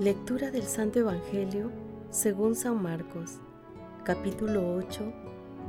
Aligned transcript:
Lectura 0.00 0.52
del 0.52 0.62
Santo 0.62 1.00
Evangelio 1.00 1.72
según 2.10 2.54
San 2.54 2.80
Marcos, 2.80 3.40
capítulo 4.04 4.76
8, 4.76 5.12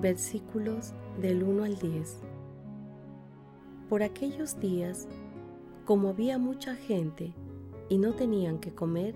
versículos 0.04 0.94
del 1.20 1.42
1 1.42 1.64
al 1.64 1.80
10. 1.80 2.18
Por 3.90 4.04
aquellos 4.04 4.60
días, 4.60 5.08
como 5.84 6.10
había 6.10 6.38
mucha 6.38 6.76
gente 6.76 7.34
y 7.90 7.98
no 7.98 8.14
tenían 8.14 8.60
que 8.60 8.72
comer, 8.72 9.16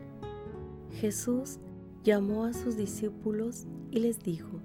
Jesús 0.99 1.59
llamó 2.03 2.45
a 2.45 2.53
sus 2.53 2.75
discípulos 2.75 3.67
y 3.91 3.99
les 3.99 4.17
dijo, 4.17 4.61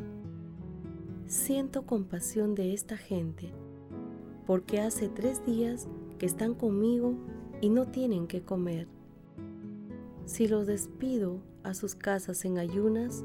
Siento 1.27 1.85
compasión 1.85 2.55
de 2.55 2.73
esta 2.73 2.97
gente, 2.97 3.53
porque 4.47 4.81
hace 4.81 5.11
tres 5.11 5.45
días 5.45 5.89
que 6.17 6.25
están 6.25 6.55
conmigo 6.55 7.13
y 7.61 7.69
no 7.69 7.89
tienen 7.89 8.27
que 8.27 8.41
comer. 8.41 8.89
Si 10.29 10.47
los 10.47 10.67
despido 10.67 11.41
a 11.63 11.73
sus 11.73 11.95
casas 11.95 12.45
en 12.45 12.59
ayunas, 12.59 13.25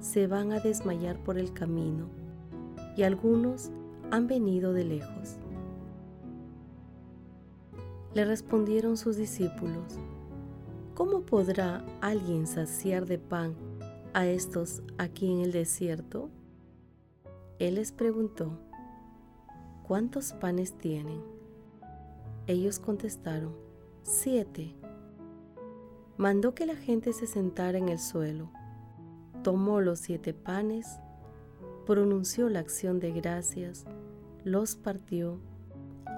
se 0.00 0.26
van 0.26 0.52
a 0.52 0.58
desmayar 0.58 1.22
por 1.22 1.36
el 1.36 1.52
camino, 1.52 2.08
y 2.96 3.02
algunos 3.02 3.70
han 4.10 4.26
venido 4.26 4.72
de 4.72 4.84
lejos. 4.84 5.36
Le 8.14 8.24
respondieron 8.24 8.96
sus 8.96 9.16
discípulos, 9.16 9.98
¿cómo 10.94 11.26
podrá 11.26 11.84
alguien 12.00 12.46
saciar 12.46 13.04
de 13.04 13.18
pan 13.18 13.54
a 14.14 14.26
estos 14.26 14.82
aquí 14.96 15.30
en 15.30 15.40
el 15.40 15.52
desierto? 15.52 16.30
Él 17.58 17.74
les 17.74 17.92
preguntó, 17.92 18.58
¿cuántos 19.86 20.32
panes 20.32 20.72
tienen? 20.72 21.20
Ellos 22.46 22.78
contestaron, 22.78 23.54
siete 24.02 24.79
mandó 26.20 26.54
que 26.54 26.66
la 26.66 26.76
gente 26.76 27.14
se 27.14 27.26
sentara 27.26 27.78
en 27.78 27.88
el 27.88 27.98
suelo, 27.98 28.50
tomó 29.42 29.80
los 29.80 30.00
siete 30.00 30.34
panes, 30.34 31.00
pronunció 31.86 32.50
la 32.50 32.58
acción 32.58 33.00
de 33.00 33.10
gracias, 33.10 33.86
los 34.44 34.76
partió 34.76 35.38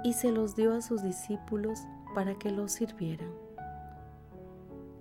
y 0.03 0.15
se 0.15 0.33
los 0.33 0.57
dio 0.57 0.75
a 0.75 0.83
sus 0.83 1.05
discípulos 1.05 1.79
para 2.17 2.35
que 2.37 2.51
los 2.51 2.73
sirvieran. 2.73 3.31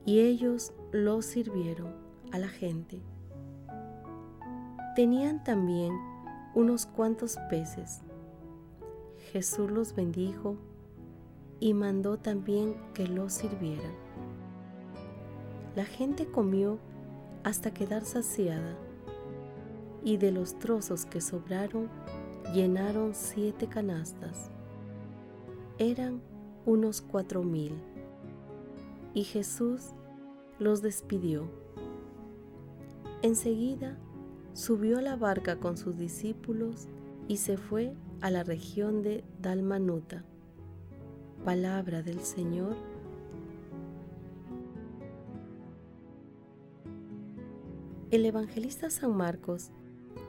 Y 0.06 0.20
ellos 0.20 0.72
los 0.92 1.26
sirvieron 1.26 1.96
a 2.32 2.38
la 2.38 2.50
gente. 2.50 3.02
Tenían 4.96 5.44
también 5.44 5.98
unos 6.54 6.86
cuantos 6.86 7.38
peces. 7.50 8.02
Jesús 9.32 9.72
los 9.72 9.96
bendijo 9.96 10.58
y 11.60 11.74
mandó 11.74 12.20
también 12.20 12.76
que 12.94 13.08
los 13.08 13.34
sirvieran. 13.34 14.11
La 15.76 15.86
gente 15.86 16.26
comió 16.26 16.80
hasta 17.44 17.74
quedar 17.74 18.04
saciada, 18.04 18.76
y 20.04 20.18
de 20.18 20.32
los 20.32 20.60
trozos 20.60 21.06
que 21.06 21.22
sobraron 21.22 21.90
llenaron 22.54 23.14
siete 23.14 23.68
canastas. 23.68 24.52
Eran 25.78 26.22
unos 26.66 27.02
cuatro 27.02 27.44
mil. 27.44 27.74
Y 29.14 29.24
Jesús 29.24 29.92
los 30.60 30.82
despidió. 30.82 31.50
Enseguida 33.22 33.98
subió 34.54 34.98
a 34.98 35.02
la 35.02 35.16
barca 35.16 35.58
con 35.58 35.78
sus 35.78 35.98
discípulos 35.98 36.88
y 37.28 37.38
se 37.38 37.58
fue 37.58 37.94
a 38.20 38.30
la 38.30 38.44
región 38.44 39.02
de 39.02 39.24
Dalmanuta. 39.42 40.24
Palabra 41.46 42.02
del 42.02 42.20
Señor 42.20 42.76
El 48.12 48.26
evangelista 48.26 48.90
San 48.90 49.16
Marcos 49.16 49.72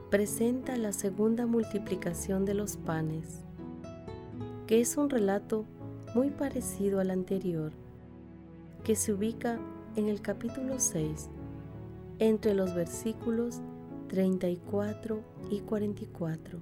presenta 0.09 0.77
la 0.77 0.93
segunda 0.93 1.47
multiplicación 1.47 2.45
de 2.45 2.55
los 2.55 2.77
panes, 2.77 3.43
que 4.69 4.81
es 4.81 4.97
un 4.97 5.11
relato 5.11 5.65
muy 6.15 6.31
parecido 6.31 7.01
al 7.01 7.11
anterior, 7.11 7.73
que 8.85 8.95
se 8.95 9.13
ubica 9.13 9.59
en 9.97 10.07
el 10.07 10.23
capítulo 10.23 10.79
6, 10.79 11.29
entre 12.21 12.55
los 12.55 12.73
versículos 12.73 13.61
34 14.07 15.21
y 15.51 15.59
44. 15.63 16.61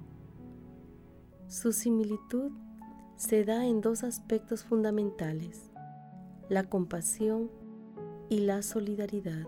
Su 1.47 1.71
similitud 1.71 2.51
se 3.15 3.45
da 3.45 3.67
en 3.67 3.81
dos 3.81 4.03
aspectos 4.03 4.63
fundamentales, 4.63 5.69
la 6.49 6.63
compasión 6.63 7.51
y 8.27 8.39
la 8.39 8.63
solidaridad. 8.63 9.45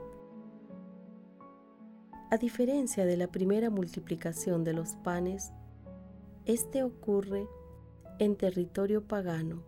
A 2.33 2.37
diferencia 2.39 3.05
de 3.05 3.15
la 3.15 3.27
primera 3.27 3.69
multiplicación 3.69 4.63
de 4.63 4.73
los 4.73 4.95
panes, 4.95 5.51
este 6.45 6.81
ocurre 6.81 7.47
en 8.17 8.35
territorio 8.37 9.07
pagano. 9.07 9.61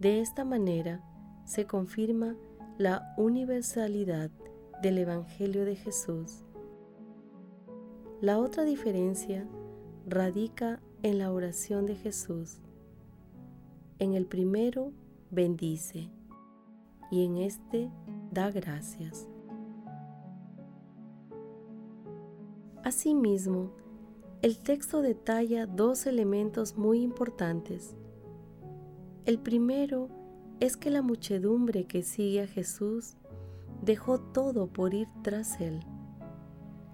De 0.00 0.20
esta 0.20 0.44
manera 0.44 1.04
se 1.44 1.68
confirma 1.68 2.34
la 2.78 3.14
universalidad 3.16 4.32
del 4.82 4.98
Evangelio 4.98 5.64
de 5.64 5.76
Jesús. 5.76 6.42
La 8.20 8.40
otra 8.40 8.64
diferencia 8.64 9.46
radica 10.08 10.80
en 11.04 11.18
la 11.18 11.30
oración 11.30 11.86
de 11.86 11.94
Jesús. 11.94 12.60
En 14.00 14.14
el 14.14 14.26
primero 14.26 14.92
bendice 15.30 16.10
y 17.08 17.24
en 17.24 17.36
este 17.36 17.88
da 18.32 18.50
gracias. 18.50 19.28
Asimismo, 22.82 23.72
el 24.40 24.58
texto 24.58 25.02
detalla 25.02 25.66
dos 25.66 26.06
elementos 26.06 26.78
muy 26.78 27.02
importantes. 27.02 27.94
El 29.26 29.38
primero 29.38 30.08
es 30.60 30.78
que 30.78 30.90
la 30.90 31.02
muchedumbre 31.02 31.84
que 31.84 32.02
sigue 32.02 32.42
a 32.42 32.46
Jesús 32.46 33.16
dejó 33.82 34.18
todo 34.18 34.66
por 34.66 34.94
ir 34.94 35.08
tras 35.22 35.60
él. 35.60 35.80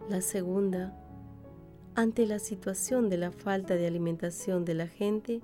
La 0.09 0.23
segunda, 0.23 0.97
ante 1.95 2.27
la 2.27 2.41
situación 2.41 3.09
de 3.09 3.19
la 3.19 3.31
falta 3.31 3.77
de 3.77 3.87
alimentación 3.87 4.65
de 4.65 4.75
la 4.75 4.89
gente, 4.89 5.41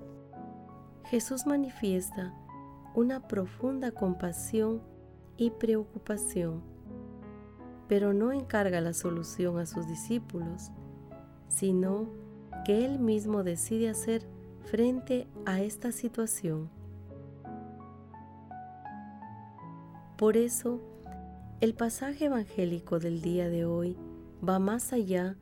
Jesús 1.05 1.45
manifiesta 1.45 2.33
una 2.95 3.29
profunda 3.29 3.91
compasión 3.91 4.81
y 5.37 5.51
preocupación 5.51 6.72
pero 7.87 8.13
no 8.13 8.31
encarga 8.31 8.81
la 8.81 8.93
solución 8.93 9.59
a 9.59 9.65
sus 9.65 9.87
discípulos, 9.87 10.71
sino 11.47 12.07
que 12.65 12.85
él 12.85 12.99
mismo 12.99 13.43
decide 13.43 13.89
hacer 13.89 14.25
frente 14.65 15.27
a 15.45 15.61
esta 15.61 15.91
situación. 15.91 16.69
Por 20.17 20.37
eso, 20.37 20.79
el 21.59 21.73
pasaje 21.73 22.25
evangélico 22.25 22.99
del 22.99 23.21
día 23.21 23.49
de 23.49 23.65
hoy 23.65 23.97
va 24.47 24.59
más 24.59 24.93
allá 24.93 25.35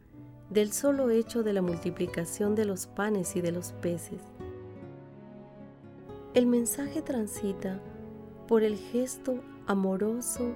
del 0.50 0.72
solo 0.74 1.10
hecho 1.10 1.44
de 1.44 1.54
la 1.54 1.62
multiplicación 1.62 2.56
de 2.56 2.66
los 2.66 2.88
panes 2.88 3.36
y 3.36 3.42
de 3.42 3.52
los 3.52 3.72
peces. 3.74 4.22
El 6.34 6.46
mensaje 6.46 7.02
transita 7.02 7.80
por 8.48 8.64
el 8.64 8.76
gesto 8.78 9.42
amoroso 9.68 10.54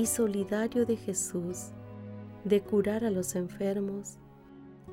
y 0.00 0.06
solidario 0.06 0.86
de 0.86 0.96
Jesús 0.96 1.72
de 2.44 2.62
curar 2.62 3.04
a 3.04 3.10
los 3.10 3.36
enfermos 3.36 4.16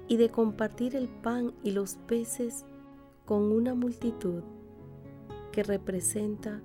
y 0.10 0.18
de 0.18 0.28
compartir 0.28 0.98
el 0.98 1.08
pan 1.08 1.54
y 1.64 1.72
los 1.72 1.96
peces 1.96 2.66
con 3.26 3.54
una 3.54 3.74
multitud 3.74 4.44
que 5.54 5.64
representa 5.64 6.62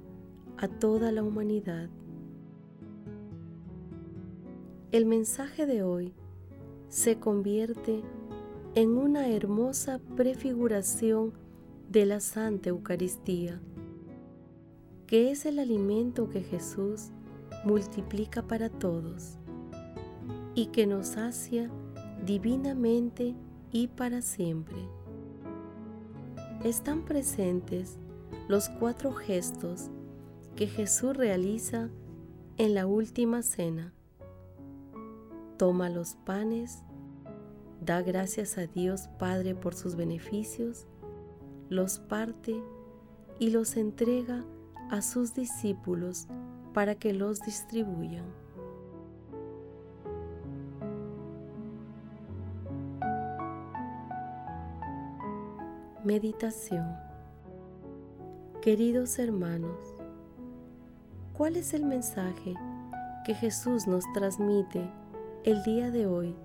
a 0.56 0.66
toda 0.66 1.12
la 1.12 1.22
humanidad. 1.22 1.88
El 4.90 5.06
mensaje 5.06 5.64
de 5.64 5.84
hoy 5.84 6.12
se 6.88 7.20
convierte 7.20 8.02
en 8.74 8.98
una 8.98 9.28
hermosa 9.28 10.00
prefiguración 10.16 11.32
de 11.88 12.06
la 12.06 12.18
Santa 12.18 12.70
Eucaristía, 12.70 13.60
que 15.06 15.30
es 15.30 15.46
el 15.46 15.60
alimento 15.60 16.28
que 16.28 16.42
Jesús 16.42 17.12
multiplica 17.64 18.42
para 18.42 18.68
todos 18.68 19.38
y 20.54 20.66
que 20.66 20.86
nos 20.86 21.08
sacia 21.08 21.70
divinamente 22.24 23.34
y 23.70 23.88
para 23.88 24.22
siempre. 24.22 24.76
Están 26.64 27.04
presentes 27.04 27.98
los 28.48 28.68
cuatro 28.68 29.12
gestos 29.12 29.90
que 30.56 30.66
Jesús 30.66 31.16
realiza 31.16 31.88
en 32.58 32.74
la 32.74 32.86
última 32.86 33.42
cena. 33.42 33.92
Toma 35.56 35.88
los 35.88 36.16
panes, 36.16 36.82
da 37.80 38.02
gracias 38.02 38.58
a 38.58 38.66
Dios 38.66 39.08
Padre 39.18 39.54
por 39.54 39.74
sus 39.74 39.96
beneficios, 39.96 40.86
los 41.68 41.98
parte 41.98 42.62
y 43.38 43.50
los 43.50 43.76
entrega 43.76 44.44
a 44.90 45.02
sus 45.02 45.34
discípulos 45.34 46.28
para 46.72 46.94
que 46.94 47.12
los 47.12 47.40
distribuyan. 47.40 48.24
Meditación 56.04 56.96
Queridos 58.62 59.19
hermanos, 59.19 59.76
¿cuál 61.32 61.56
es 61.56 61.74
el 61.74 61.84
mensaje 61.84 62.54
que 63.24 63.34
Jesús 63.34 63.88
nos 63.88 64.04
transmite 64.12 64.88
el 65.42 65.64
día 65.64 65.90
de 65.90 66.06
hoy 66.06 66.36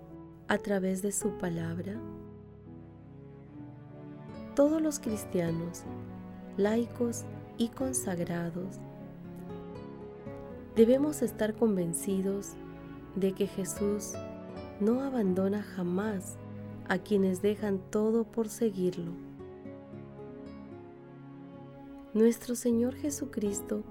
a 0.47 0.57
través 0.57 1.03
de 1.03 1.12
su 1.12 1.38
palabra? 1.38 1.94
Todos 4.56 4.81
los 4.81 5.00
cristianos, 5.00 5.83
laicos 6.57 7.24
y 7.59 7.69
consagrados, 7.69 8.79
debemos 10.77 11.21
estar 11.21 11.56
convencidos 11.56 12.53
de 13.18 13.33
que 13.33 13.47
Jesús 13.47 14.13
no 14.79 15.01
abandona 15.01 15.62
jamás 15.62 16.38
a 16.88 16.97
quienes 17.00 17.41
dejan 17.41 17.79
todo 17.91 18.24
por 18.24 18.47
seguirlo 18.47 19.27
nuestro 22.18 22.56
Señor 22.56 22.95
Jesucristo 22.95 23.83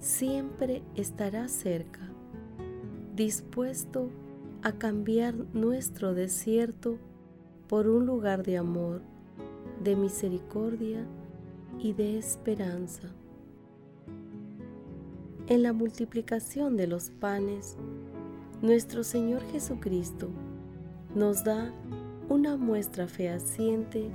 siempre 0.00 0.82
estará 0.96 1.46
cerca, 1.46 2.00
dispuesto 3.14 4.10
a 4.62 4.72
cambiar 4.72 5.34
nuestro 5.54 6.12
desierto 6.12 6.98
por 7.68 7.86
un 7.86 8.06
lugar 8.06 8.42
de 8.42 8.56
amor, 8.56 9.02
de 9.84 9.94
misericordia 9.94 11.06
y 11.78 11.92
de 11.92 12.18
esperanza. 12.18 13.08
En 15.50 15.64
la 15.64 15.72
multiplicación 15.72 16.76
de 16.76 16.86
los 16.86 17.10
panes, 17.10 17.76
nuestro 18.62 19.02
Señor 19.02 19.42
Jesucristo 19.50 20.28
nos 21.16 21.42
da 21.42 21.74
una 22.28 22.56
muestra 22.56 23.08
fehaciente 23.08 24.12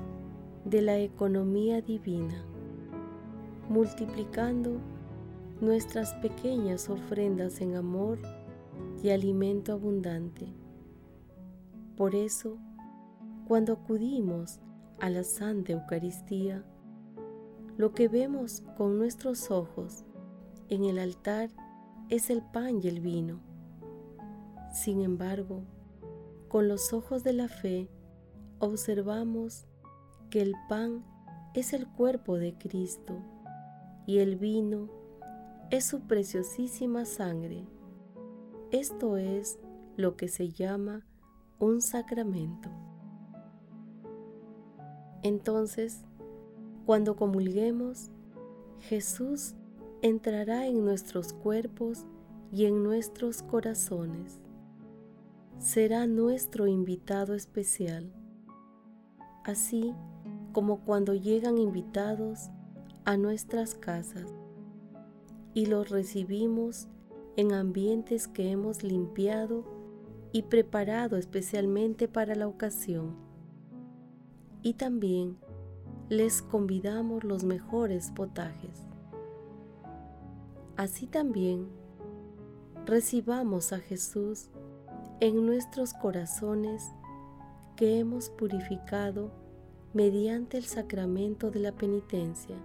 de 0.63 0.81
la 0.81 0.97
economía 0.97 1.81
divina 1.81 2.41
multiplicando 3.67 4.79
nuestras 5.59 6.13
pequeñas 6.13 6.89
ofrendas 6.89 7.59
en 7.59 7.75
amor 7.75 8.17
y 9.03 9.09
alimento 9.09 9.73
abundante. 9.73 10.47
Por 11.97 12.15
eso, 12.15 12.57
cuando 13.45 13.73
acudimos 13.73 14.61
a 15.01 15.09
la 15.09 15.25
Santa 15.25 15.73
Eucaristía, 15.73 16.63
lo 17.75 17.93
que 17.93 18.07
vemos 18.07 18.63
con 18.77 18.97
nuestros 18.97 19.51
ojos 19.51 20.04
en 20.69 20.83
el 20.83 21.00
altar 21.00 21.50
es 22.09 22.29
el 22.29 22.41
pan 22.41 22.79
y 22.83 22.88
el 22.88 23.00
vino. 23.00 23.39
Sin 24.71 25.01
embargo, 25.01 25.63
con 26.47 26.67
los 26.67 26.94
ojos 26.94 27.23
de 27.23 27.33
la 27.33 27.47
fe 27.47 27.89
observamos 28.59 29.65
que 30.29 30.41
el 30.41 30.53
pan 30.69 31.03
es 31.53 31.73
el 31.73 31.88
cuerpo 31.88 32.38
de 32.38 32.57
Cristo 32.57 33.17
y 34.06 34.19
el 34.19 34.35
vino 34.35 34.89
es 35.71 35.85
su 35.85 36.01
preciosísima 36.01 37.06
sangre. 37.06 37.65
Esto 38.71 39.17
es 39.17 39.59
lo 39.95 40.15
que 40.15 40.27
se 40.27 40.50
llama 40.50 41.06
un 41.59 41.81
sacramento. 41.81 42.69
Entonces, 45.23 46.03
cuando 46.85 47.15
comulguemos, 47.15 48.12
Jesús 48.79 49.56
entrará 50.05 50.67
en 50.67 50.85
nuestros 50.85 51.33
cuerpos 51.33 52.05
y 52.51 52.65
en 52.65 52.83
nuestros 52.83 53.41
corazones. 53.41 54.39
Será 55.57 56.05
nuestro 56.05 56.67
invitado 56.67 57.33
especial, 57.33 58.13
así 59.43 59.95
como 60.53 60.81
cuando 60.81 61.15
llegan 61.15 61.57
invitados 61.57 62.51
a 63.03 63.17
nuestras 63.17 63.73
casas 63.73 64.31
y 65.55 65.65
los 65.65 65.89
recibimos 65.89 66.87
en 67.35 67.51
ambientes 67.51 68.27
que 68.27 68.51
hemos 68.51 68.83
limpiado 68.83 69.63
y 70.31 70.43
preparado 70.43 71.17
especialmente 71.17 72.07
para 72.07 72.35
la 72.35 72.47
ocasión. 72.47 73.15
Y 74.62 74.75
también 74.75 75.39
les 76.09 76.43
convidamos 76.43 77.24
los 77.24 77.43
mejores 77.43 78.12
potajes. 78.12 78.94
Así 80.77 81.08
también 81.08 81.67
recibamos 82.86 83.72
a 83.72 83.79
Jesús 83.79 84.50
en 85.22 85.46
nuestros 85.46 85.94
corazones 85.94 86.91
que 87.77 88.00
hemos 88.00 88.29
purificado 88.29 89.32
mediante 89.94 90.58
el 90.58 90.65
sacramento 90.65 91.51
de 91.51 91.62
la 91.62 91.72
penitencia 91.72 92.58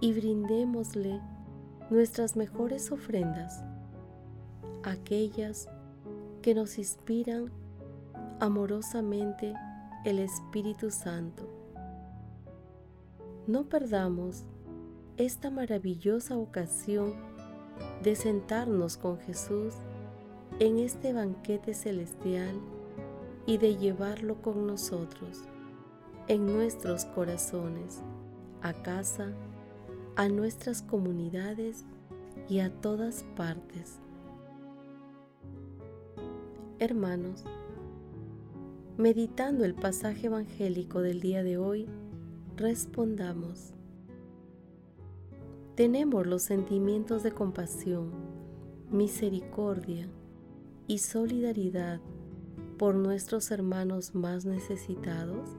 y 0.00 0.12
brindémosle 0.12 1.20
nuestras 1.90 2.34
mejores 2.34 2.90
ofrendas, 2.90 3.62
aquellas 4.82 5.68
que 6.42 6.54
nos 6.54 6.78
inspiran 6.78 7.52
amorosamente 8.40 9.54
el 10.04 10.18
Espíritu 10.18 10.90
Santo. 10.90 11.48
No 13.46 13.68
perdamos 13.68 14.44
esta 15.20 15.50
maravillosa 15.50 16.38
ocasión 16.38 17.12
de 18.02 18.16
sentarnos 18.16 18.96
con 18.96 19.18
Jesús 19.18 19.74
en 20.58 20.78
este 20.78 21.12
banquete 21.12 21.74
celestial 21.74 22.58
y 23.46 23.58
de 23.58 23.76
llevarlo 23.76 24.40
con 24.40 24.66
nosotros 24.66 25.42
en 26.26 26.46
nuestros 26.46 27.04
corazones 27.04 28.00
a 28.62 28.72
casa 28.72 29.32
a 30.16 30.28
nuestras 30.28 30.82
comunidades 30.82 31.84
y 32.48 32.60
a 32.60 32.70
todas 32.70 33.24
partes. 33.36 34.00
Hermanos, 36.78 37.44
meditando 38.96 39.64
el 39.64 39.74
pasaje 39.74 40.26
evangélico 40.26 41.00
del 41.00 41.20
día 41.20 41.42
de 41.42 41.58
hoy, 41.58 41.86
respondamos. 42.56 43.74
Tenemos 45.80 46.26
los 46.26 46.42
sentimientos 46.42 47.22
de 47.22 47.32
compasión, 47.32 48.10
misericordia 48.90 50.10
y 50.86 50.98
solidaridad 50.98 52.02
por 52.76 52.94
nuestros 52.96 53.50
hermanos 53.50 54.14
más 54.14 54.44
necesitados 54.44 55.56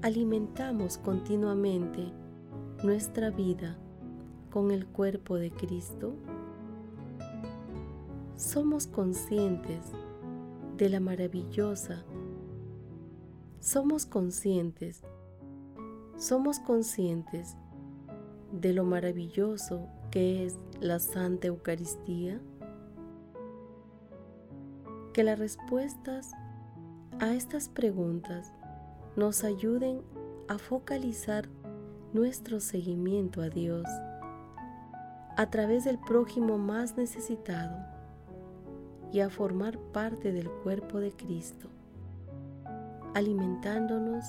alimentamos 0.00 0.96
continuamente 0.96 2.12
nuestra 2.84 3.30
vida 3.30 3.76
con 4.52 4.70
el 4.70 4.86
cuerpo 4.86 5.34
de 5.34 5.50
Cristo? 5.50 6.14
Somos 8.36 8.86
conscientes 8.86 9.86
de 10.76 10.88
la 10.88 11.00
maravillosa, 11.00 12.04
somos 13.58 14.06
conscientes, 14.06 15.02
somos 16.16 16.60
conscientes 16.60 17.56
de 18.52 18.72
lo 18.72 18.84
maravilloso 18.84 19.88
que 20.10 20.46
es 20.46 20.58
la 20.80 20.98
Santa 20.98 21.48
Eucaristía? 21.48 22.40
Que 25.12 25.24
las 25.24 25.38
respuestas 25.38 26.32
a 27.18 27.34
estas 27.34 27.68
preguntas 27.68 28.52
nos 29.16 29.44
ayuden 29.44 30.02
a 30.48 30.58
focalizar 30.58 31.48
nuestro 32.12 32.60
seguimiento 32.60 33.42
a 33.42 33.48
Dios 33.48 33.86
a 35.36 35.48
través 35.48 35.84
del 35.84 35.98
prójimo 35.98 36.58
más 36.58 36.96
necesitado 36.96 37.76
y 39.12 39.20
a 39.20 39.30
formar 39.30 39.78
parte 39.78 40.32
del 40.32 40.50
cuerpo 40.50 40.98
de 40.98 41.12
Cristo, 41.12 41.68
alimentándonos 43.14 44.26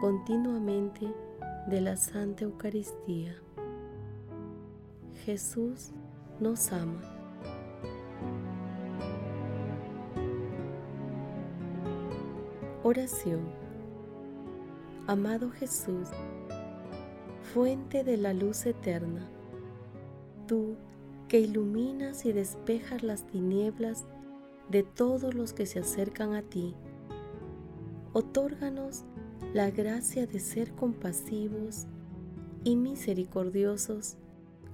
continuamente 0.00 1.12
de 1.66 1.80
la 1.80 1.96
Santa 1.96 2.44
Eucaristía. 2.44 3.34
Jesús 5.30 5.92
nos 6.40 6.72
ama. 6.72 7.00
Oración. 12.82 13.38
Amado 15.06 15.52
Jesús, 15.52 16.08
fuente 17.54 18.02
de 18.02 18.16
la 18.16 18.34
luz 18.34 18.66
eterna, 18.66 19.30
tú 20.48 20.74
que 21.28 21.38
iluminas 21.38 22.26
y 22.26 22.32
despejas 22.32 23.04
las 23.04 23.24
tinieblas 23.28 24.06
de 24.68 24.82
todos 24.82 25.32
los 25.34 25.52
que 25.52 25.66
se 25.66 25.78
acercan 25.78 26.34
a 26.34 26.42
ti, 26.42 26.74
otórganos 28.14 29.04
la 29.54 29.70
gracia 29.70 30.26
de 30.26 30.40
ser 30.40 30.72
compasivos 30.72 31.86
y 32.64 32.74
misericordiosos 32.74 34.16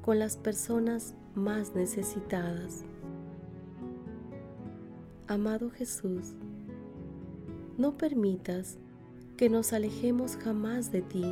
con 0.06 0.20
las 0.20 0.36
personas 0.36 1.16
más 1.34 1.74
necesitadas. 1.74 2.84
Amado 5.26 5.68
Jesús, 5.68 6.36
no 7.76 7.98
permitas 7.98 8.78
que 9.36 9.50
nos 9.50 9.72
alejemos 9.72 10.36
jamás 10.36 10.92
de 10.92 11.02
ti. 11.02 11.24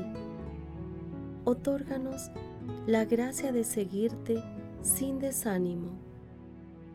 Otórganos 1.45 2.33
la 2.89 3.05
gracia 3.05 3.53
de 3.53 3.63
seguirte 3.63 4.43
sin 4.83 5.21
desánimo 5.21 5.93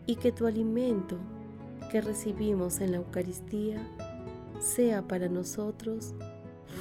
y 0.05 0.17
que 0.17 0.33
tu 0.33 0.48
alimento 0.48 1.17
que 1.93 2.01
recibimos 2.01 2.81
en 2.81 2.91
la 2.91 2.98
Eucaristía 2.98 3.88
sea 4.59 5.07
para 5.07 5.29
nosotros 5.29 6.13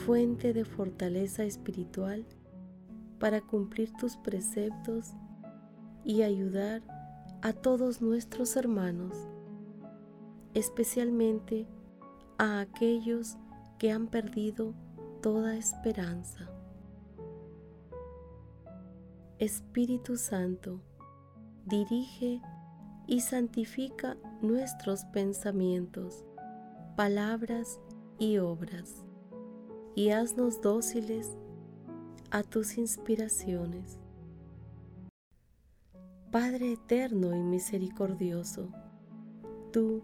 fuente 0.05 0.53
de 0.53 0.65
fortaleza 0.65 1.45
espiritual 1.45 2.27
para 3.19 3.41
cumplir 3.41 3.93
tus 3.93 4.17
preceptos 4.17 5.13
y 6.05 6.23
ayudar 6.23 6.83
a 7.43 7.53
todos 7.53 8.01
nuestros 8.01 8.57
hermanos, 8.57 9.17
especialmente 10.55 11.67
a 12.39 12.61
aquellos 12.61 13.37
que 13.79 13.93
han 13.93 14.09
perdido 14.09 14.75
toda 15.23 15.57
esperanza. 15.57 16.51
Espíritu 19.39 20.17
Santo, 20.17 20.81
dirige 21.67 22.41
y 23.07 23.21
santifica 23.21 24.17
nuestros 24.43 25.05
pensamientos, 25.07 26.25
palabras 26.97 27.81
y 28.19 28.39
obras, 28.39 29.05
y 29.95 30.11
haznos 30.11 30.61
dóciles 30.61 31.37
a 32.31 32.43
tus 32.43 32.77
inspiraciones. 32.77 33.99
Padre 36.31 36.73
eterno 36.73 37.35
y 37.35 37.43
misericordioso, 37.43 38.69
tú 39.73 40.03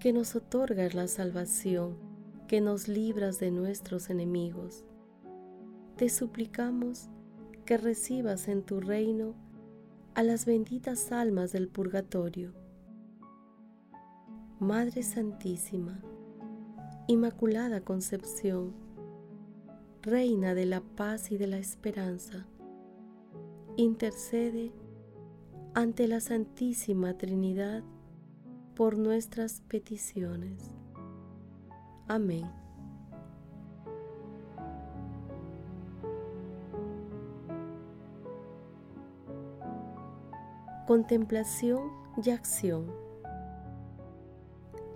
que 0.00 0.12
nos 0.12 0.34
otorgas 0.34 0.94
la 0.94 1.06
salvación, 1.06 1.96
que 2.48 2.60
nos 2.60 2.88
libras 2.88 3.38
de 3.38 3.52
nuestros 3.52 4.10
enemigos, 4.10 4.84
te 5.96 6.08
suplicamos 6.08 7.08
que 7.64 7.76
recibas 7.76 8.48
en 8.48 8.64
tu 8.64 8.80
reino 8.80 9.36
a 10.14 10.24
las 10.24 10.46
benditas 10.46 11.12
almas 11.12 11.52
del 11.52 11.68
purgatorio. 11.68 12.52
Madre 14.58 15.04
Santísima, 15.04 16.02
Inmaculada 17.06 17.82
Concepción, 17.82 18.81
Reina 20.04 20.56
de 20.56 20.66
la 20.66 20.80
paz 20.80 21.30
y 21.30 21.38
de 21.38 21.46
la 21.46 21.58
esperanza, 21.58 22.44
intercede 23.76 24.72
ante 25.74 26.08
la 26.08 26.18
Santísima 26.18 27.16
Trinidad 27.16 27.84
por 28.74 28.98
nuestras 28.98 29.60
peticiones. 29.60 30.74
Amén. 32.08 32.50
Contemplación 40.88 41.92
y 42.24 42.30
acción. 42.30 42.92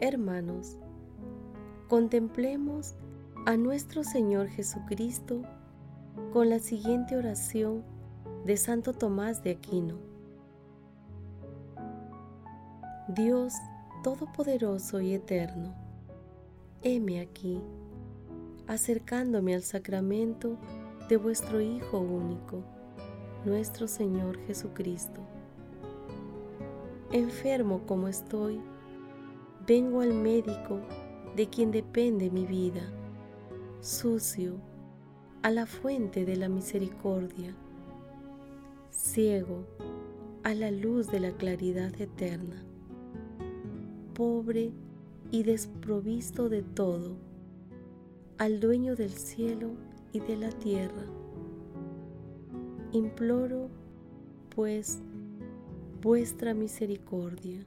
Hermanos, 0.00 0.80
contemplemos 1.86 2.96
a 3.46 3.56
nuestro 3.56 4.02
Señor 4.02 4.48
Jesucristo 4.48 5.42
con 6.32 6.50
la 6.50 6.58
siguiente 6.58 7.16
oración 7.16 7.84
de 8.44 8.56
Santo 8.56 8.92
Tomás 8.92 9.44
de 9.44 9.52
Aquino. 9.52 9.98
Dios 13.06 13.54
Todopoderoso 14.02 15.00
y 15.00 15.14
Eterno, 15.14 15.76
heme 16.82 17.20
aquí, 17.20 17.60
acercándome 18.66 19.54
al 19.54 19.62
sacramento 19.62 20.56
de 21.08 21.16
vuestro 21.16 21.60
Hijo 21.60 22.00
único, 22.00 22.64
nuestro 23.44 23.86
Señor 23.86 24.44
Jesucristo. 24.48 25.20
Enfermo 27.12 27.82
como 27.86 28.08
estoy, 28.08 28.60
vengo 29.68 30.00
al 30.00 30.14
médico 30.14 30.80
de 31.36 31.48
quien 31.48 31.70
depende 31.70 32.28
mi 32.28 32.44
vida 32.44 32.82
sucio, 33.80 34.54
a 35.42 35.50
la 35.50 35.66
fuente 35.66 36.24
de 36.24 36.36
la 36.36 36.48
misericordia, 36.48 37.54
ciego 38.90 39.64
a 40.42 40.54
la 40.54 40.70
luz 40.70 41.08
de 41.08 41.20
la 41.20 41.32
claridad 41.32 41.92
eterna, 42.00 42.64
pobre 44.14 44.72
y 45.30 45.42
desprovisto 45.42 46.48
de 46.48 46.62
todo, 46.62 47.16
al 48.38 48.60
dueño 48.60 48.96
del 48.96 49.10
cielo 49.10 49.70
y 50.12 50.20
de 50.20 50.36
la 50.36 50.50
tierra. 50.50 51.04
Imploro, 52.92 53.68
pues, 54.54 55.00
vuestra 56.00 56.54
misericordia, 56.54 57.64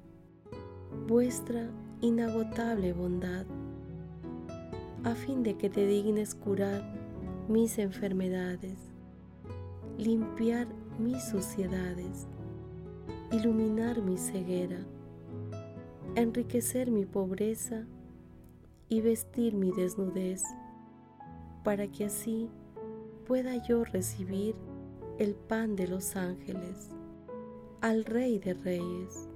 vuestra 1.07 1.69
inagotable 2.01 2.93
bondad 2.93 3.45
a 5.03 5.15
fin 5.15 5.44
de 5.44 5.56
que 5.56 5.70
te 5.70 5.86
dignes 5.86 6.36
curar 6.36 6.84
mis 7.48 7.77
enfermedades, 7.79 8.77
limpiar 9.98 10.68
mis 11.00 11.24
suciedades, 11.24 12.27
iluminar 13.32 14.01
mi 14.01 14.18
ceguera, 14.18 14.86
enriquecer 16.15 16.91
mi 16.91 17.06
pobreza 17.06 17.86
y 18.89 19.01
vestir 19.01 19.53
mi 19.56 19.72
desnudez, 19.72 20.44
para 21.63 21.88
que 21.88 22.06
así 22.06 22.50
pueda 23.25 23.56
yo 23.68 23.84
recibir 23.84 24.56
el 25.18 25.36
pan 25.36 25.75
de 25.75 25.88
los 25.88 26.15
ángeles, 26.15 26.89
al 27.82 28.03
Rey 28.03 28.39
de 28.39 28.53
Reyes, 28.53 29.29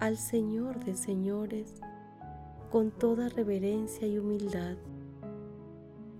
al 0.00 0.16
Señor 0.16 0.82
de 0.84 0.96
Señores, 0.96 1.74
con 2.74 2.90
toda 2.90 3.28
reverencia 3.28 4.04
y 4.08 4.18
humildad, 4.18 4.74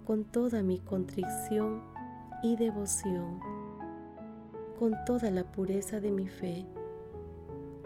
con 0.07 0.23
toda 0.23 0.63
mi 0.63 0.79
contrición 0.79 1.83
y 2.45 2.55
devoción, 2.55 3.41
con 4.79 4.95
toda 5.05 5.33
la 5.33 5.51
pureza 5.51 5.99
de 5.99 6.13
mi 6.13 6.29
fe, 6.29 6.65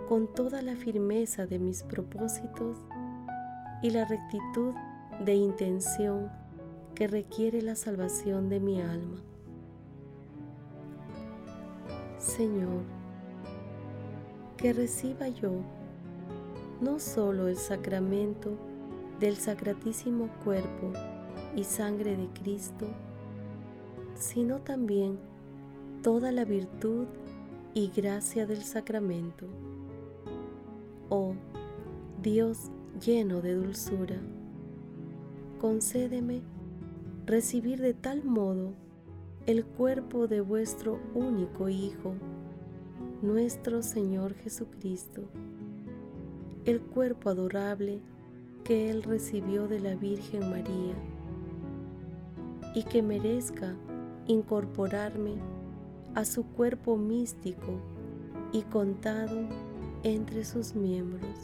con 0.06 0.30
toda 0.34 0.60
la 0.60 0.76
firmeza 0.76 1.46
de 1.46 1.58
mis 1.58 1.82
propósitos 1.82 2.76
y 3.82 3.88
la 3.88 4.04
rectitud 4.04 4.74
de 5.24 5.34
intención 5.34 6.30
que 6.94 7.08
requiere 7.08 7.62
la 7.62 7.74
salvación 7.74 8.50
de 8.50 8.60
mi 8.60 8.82
alma. 8.82 9.22
Señor, 12.18 12.82
que 14.58 14.74
reciba 14.74 15.28
yo 15.28 15.52
no 16.80 16.98
solo 16.98 17.48
el 17.48 17.56
sacramento 17.56 18.50
del 19.20 19.36
sacratísimo 19.36 20.28
cuerpo 20.44 20.92
y 21.56 21.64
sangre 21.64 22.16
de 22.16 22.28
Cristo, 22.28 22.86
sino 24.14 24.60
también 24.60 25.18
toda 26.02 26.30
la 26.32 26.44
virtud 26.44 27.06
y 27.74 27.88
gracia 27.88 28.46
del 28.46 28.62
sacramento. 28.62 29.46
Oh 31.08 31.34
Dios 32.22 32.70
lleno 33.04 33.40
de 33.40 33.54
dulzura, 33.54 34.16
concédeme 35.60 36.42
recibir 37.26 37.80
de 37.80 37.94
tal 37.94 38.24
modo 38.24 38.72
el 39.46 39.64
cuerpo 39.64 40.26
de 40.26 40.40
vuestro 40.40 41.00
único 41.14 41.68
Hijo, 41.68 42.14
nuestro 43.22 43.82
Señor 43.82 44.34
Jesucristo, 44.34 45.28
el 46.70 46.80
cuerpo 46.80 47.30
adorable 47.30 48.00
que 48.64 48.90
Él 48.90 49.02
recibió 49.02 49.68
de 49.68 49.80
la 49.80 49.94
Virgen 49.94 50.50
María, 50.50 50.94
y 52.74 52.82
que 52.82 53.02
merezca 53.02 53.74
incorporarme 54.26 55.36
a 56.14 56.24
su 56.24 56.44
cuerpo 56.44 56.96
místico 56.96 57.80
y 58.52 58.62
contado 58.62 59.48
entre 60.02 60.44
sus 60.44 60.74
miembros. 60.74 61.42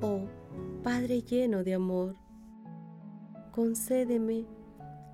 Oh 0.00 0.22
Padre 0.82 1.22
lleno 1.22 1.64
de 1.64 1.74
amor, 1.74 2.14
concédeme 3.52 4.44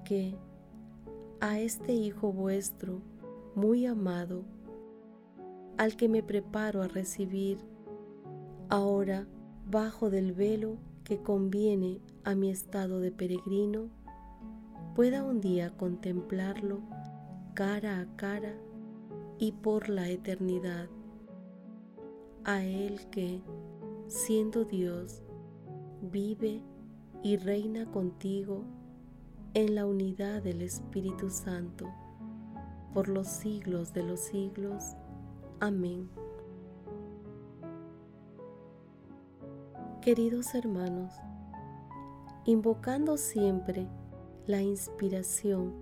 que 0.05 0.37
a 1.41 1.61
este 1.61 1.93
Hijo 1.93 2.33
vuestro, 2.33 3.01
muy 3.55 3.87
amado, 3.87 4.45
al 5.79 5.97
que 5.97 6.09
me 6.09 6.23
preparo 6.23 6.83
a 6.83 6.89
recibir, 6.89 7.70
ahora 8.71 9.27
bajo 9.69 10.11
del 10.11 10.33
velo 10.33 10.79
que 11.05 11.19
conviene 11.19 12.01
a 12.25 12.35
mi 12.35 12.51
estado 12.51 13.01
de 13.01 13.11
peregrino, 13.11 13.89
pueda 14.95 15.25
un 15.25 15.41
día 15.41 15.77
contemplarlo 15.77 16.81
cara 17.55 18.01
a 18.01 18.17
cara 18.17 18.55
y 19.39 19.53
por 19.53 19.89
la 19.89 20.09
eternidad. 20.09 20.89
A 22.45 22.65
Él 22.65 23.01
que, 23.11 23.43
siendo 24.07 24.65
Dios, 24.65 25.23
vive 26.11 26.63
y 27.23 27.37
reina 27.37 27.91
contigo 27.91 28.65
en 29.55 29.75
la 29.75 29.85
unidad 29.85 30.43
del 30.43 30.63
Espíritu 30.63 31.29
Santo, 31.29 31.87
por 32.95 33.09
los 33.09 33.27
siglos 33.27 33.93
de 33.93 34.05
los 34.05 34.21
siglos. 34.21 34.95
Amén. 35.59 36.09
Queridos 40.03 40.55
hermanos, 40.55 41.13
invocando 42.47 43.19
siempre 43.19 43.87
la 44.47 44.63
inspiración 44.63 45.75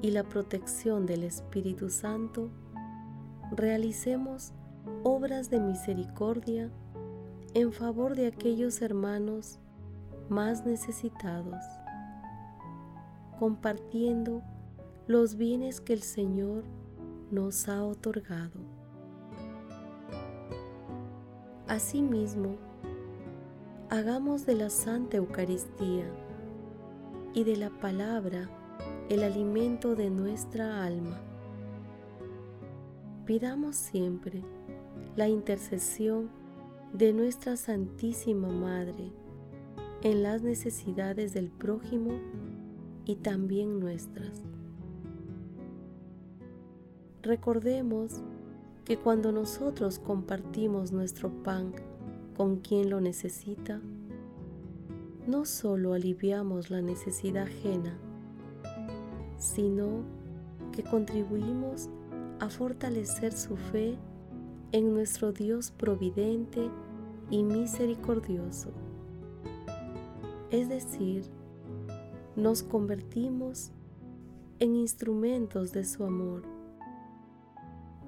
y 0.00 0.12
la 0.12 0.24
protección 0.24 1.04
del 1.04 1.24
Espíritu 1.24 1.90
Santo, 1.90 2.48
realicemos 3.52 4.54
obras 5.02 5.50
de 5.50 5.60
misericordia 5.60 6.70
en 7.52 7.70
favor 7.70 8.16
de 8.16 8.28
aquellos 8.28 8.80
hermanos 8.80 9.58
más 10.30 10.64
necesitados, 10.64 11.62
compartiendo 13.38 14.40
los 15.06 15.36
bienes 15.36 15.82
que 15.82 15.92
el 15.92 16.02
Señor 16.02 16.64
nos 17.30 17.68
ha 17.68 17.84
otorgado. 17.84 18.58
Asimismo, 21.68 22.69
hagamos 23.90 24.46
de 24.46 24.54
la 24.54 24.70
Santa 24.70 25.16
Eucaristía 25.16 26.04
y 27.34 27.42
de 27.42 27.56
la 27.56 27.70
palabra 27.70 28.48
el 29.08 29.24
alimento 29.24 29.96
de 29.96 30.10
nuestra 30.10 30.84
alma. 30.84 31.20
Pidamos 33.26 33.74
siempre 33.74 34.44
la 35.16 35.26
intercesión 35.26 36.30
de 36.92 37.12
nuestra 37.12 37.56
Santísima 37.56 38.46
Madre 38.48 39.10
en 40.02 40.22
las 40.22 40.42
necesidades 40.42 41.34
del 41.34 41.50
prójimo 41.50 42.12
y 43.06 43.16
también 43.16 43.80
nuestras. 43.80 44.40
Recordemos 47.22 48.22
que 48.84 48.96
cuando 48.96 49.32
nosotros 49.32 49.98
compartimos 49.98 50.92
nuestro 50.92 51.30
pan 51.42 51.72
con 52.40 52.56
quien 52.56 52.88
lo 52.88 53.02
necesita, 53.02 53.82
no 55.26 55.44
solo 55.44 55.92
aliviamos 55.92 56.70
la 56.70 56.80
necesidad 56.80 57.42
ajena, 57.42 57.98
sino 59.36 60.04
que 60.72 60.82
contribuimos 60.82 61.90
a 62.38 62.48
fortalecer 62.48 63.34
su 63.34 63.58
fe 63.58 63.98
en 64.72 64.94
nuestro 64.94 65.32
Dios 65.32 65.70
providente 65.70 66.70
y 67.28 67.42
misericordioso. 67.42 68.70
Es 70.50 70.70
decir, 70.70 71.26
nos 72.36 72.62
convertimos 72.62 73.70
en 74.60 74.76
instrumentos 74.76 75.72
de 75.72 75.84
su 75.84 76.04
amor. 76.04 76.44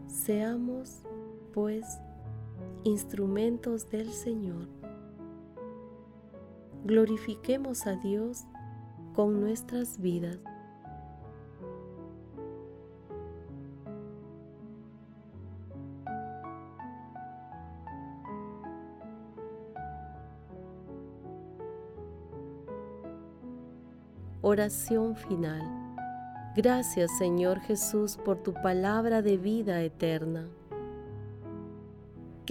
Seamos, 0.06 1.02
pues, 1.52 1.84
instrumentos 2.84 3.88
del 3.90 4.10
Señor. 4.12 4.68
Glorifiquemos 6.84 7.86
a 7.86 7.96
Dios 7.96 8.44
con 9.14 9.40
nuestras 9.40 10.00
vidas. 10.00 10.38
Oración 24.44 25.14
final. 25.14 25.62
Gracias 26.56 27.16
Señor 27.16 27.60
Jesús 27.60 28.18
por 28.22 28.42
tu 28.42 28.52
palabra 28.52 29.22
de 29.22 29.36
vida 29.38 29.80
eterna. 29.82 30.48